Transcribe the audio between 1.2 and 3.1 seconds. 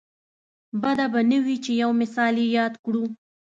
نه وي چې یو مثال یې یاد کړو.